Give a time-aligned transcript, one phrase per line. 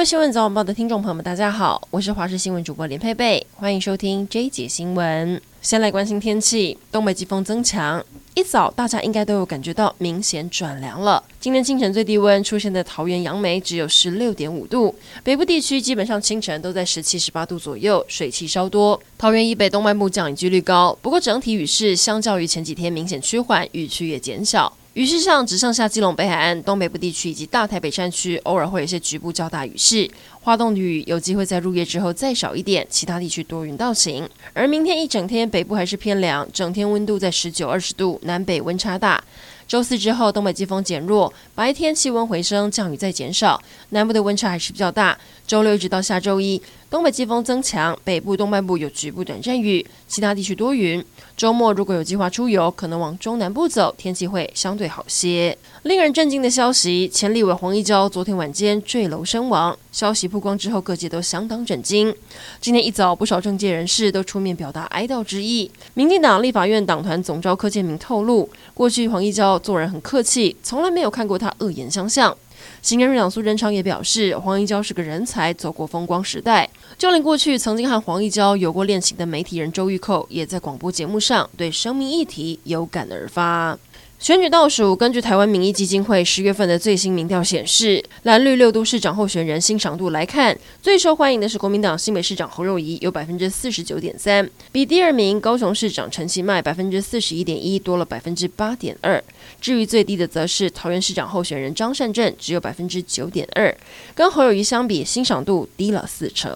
[0.00, 5.38] 位新闻早晚报的听众朋友们，大家好，我是华视新闻主播连佩佩，欢迎收听这一节新闻。
[5.60, 8.02] 先来关心天气，东北季风增强，
[8.34, 11.22] 一早大家应该都有感觉到明显转凉了。
[11.38, 18.98] 今天清晨最低温出现在桃园杨梅，只有十六点五度，北部地区基本上清晨都在十七、十八度左右，水汽稍多。
[19.18, 24.74] 桃园以北东半部降雨几率高，不过整体雨势相较于前几天明显趋缓，雨区也减小。
[24.94, 30.10] 雨势上只剩下基隆北海岸、东北部地区以及大台北山区，偶尔会有些局部较大雨势。
[30.40, 34.28] 花东雨有机会在入夜之后再少一点，其他地区多云到晴。
[34.52, 39.22] 而明天一整天，北部还是偏凉，整天温度在十九、二十度，南北温差大。
[39.70, 45.16] 周四之后，东北季风减弱，白天气温回升，降雨再减少，南部的温差还是比较大。
[45.46, 51.04] 周六一直到下周一，东北季风增强，北部东半部有局部短暂雨，其他地区多云。
[51.36, 55.56] 周末如果有计划出游，可能往中南部走，天气会相对好些。
[55.84, 59.78] 令人震惊的消息，前立委黄义交昨天晚间坠楼身亡。
[59.92, 62.14] 消息曝光之后，各界都相当震惊。
[62.60, 65.70] 今天一早，不少政界人士都出面表达哀悼之意。
[65.94, 72.36] 民进党立法院党团总召柯建铭透露，过去黄义交做人很客气，从来没有看过他恶言相向。
[72.82, 76.68] 新任院长苏贞昌也表示，黄义交是个人才，走过风光时代。
[76.96, 83.78] 就连过去曾经和黄义交有过恋情的媒体人周玉蔻，也在广播节目上对生命议题有感而发。
[84.20, 99.24] 选举倒数，根据台湾民意基金会十月份的最新民调显示，蓝绿六都市长候选人欣赏度来看，最受欢迎的是国民党新北市长侯友宜，有百分之四十九点三，比第二名高雄市长陈其迈百分之四十一点一多了百分之八点二。
[99.58, 103.74] 至于最低的，则是桃园市长候选人张善政，只有百分之九点二，
[104.14, 106.54] 跟侯友宜相比，欣赏度低了四成。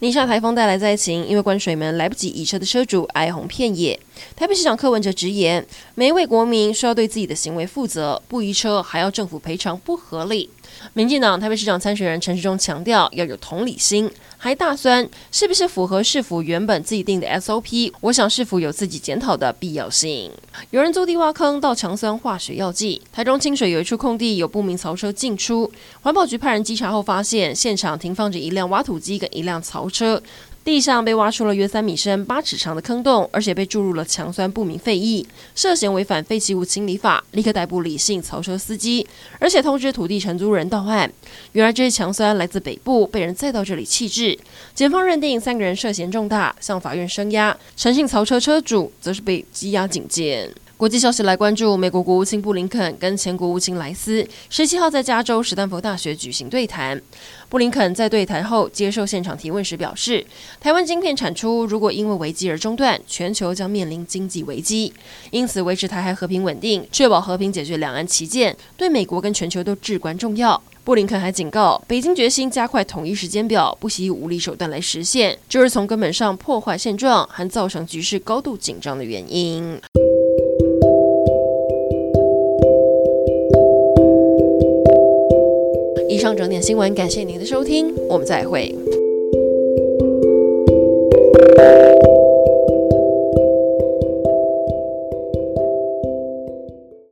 [0.00, 3.98] 尼莎台风带来灾情，因为关水门来不及移车的车主哀鸿遍野。
[4.34, 10.50] 台北市长柯文哲直言，每一位国民需要对自己的行为负责，不移车还要政府赔偿，不合理。
[10.92, 17.92] 民进党台北市长参选人陈时中强调要有同理心，还大酸是不是符合市府原本自己定的 SOP？
[18.02, 20.30] 我想市府有自己检讨的必要性。
[20.70, 25.70] 有人坐地挖坑倒强酸化学药剂，台中清水有一处空地有不明槽车进出，
[26.02, 30.22] 环保局派人稽查后发现，现场停放着一辆挖土机跟一辆槽车。
[30.66, 39.06] 地上被挖出了约三米深、八尺长的坑洞，而且被注入了强酸不明废液，涉嫌违反废弃物清理法，立刻逮捕李姓槽车司机，
[39.38, 41.08] 而且通知土地承租人到案。
[41.52, 44.36] 原来这些强酸来自北部，被人载到这里弃置。
[44.74, 47.56] 检方认定三个人涉嫌重大，向法院声押。
[47.76, 50.50] 陈姓槽车车主则是被羁押警戒。
[50.76, 57.00] 国际消息来关注，美国国务卿布林肯跟前国务卿莱斯十七号在加州史丹佛大学举行对谈。
[57.48, 60.22] 布林肯在对谈后接受现场提问时表示，
[60.60, 64.92] 台湾晶片产出如果因为危机而中断，全球将面临经济危机。
[65.30, 70.62] 因此，维持台海和平稳定，确保和平解决两岸歧见，对美国跟全球都至关重要。
[70.84, 79.80] 布林肯还警告，北京决心加快统一时间表，不惜以武力手段来实现，就是从根本上破坏现状，还造成局势高度紧张的原因。
[86.26, 88.74] 上整点新闻，感谢您的收听，我们再会。